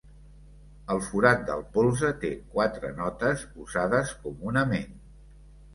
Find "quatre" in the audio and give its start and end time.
2.57-2.91